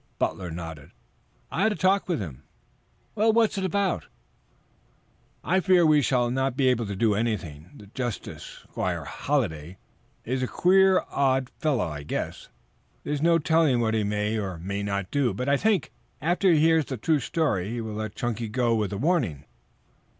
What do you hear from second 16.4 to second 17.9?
he hears the true story, he